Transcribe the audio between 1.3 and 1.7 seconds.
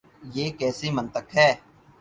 ہے؟